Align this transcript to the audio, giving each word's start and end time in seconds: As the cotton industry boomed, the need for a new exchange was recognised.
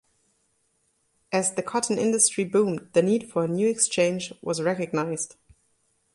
As 1.31 1.53
the 1.53 1.61
cotton 1.61 1.99
industry 1.99 2.43
boomed, 2.43 2.89
the 2.93 3.03
need 3.03 3.31
for 3.31 3.43
a 3.43 3.47
new 3.47 3.69
exchange 3.69 4.33
was 4.41 4.59
recognised. 4.59 5.35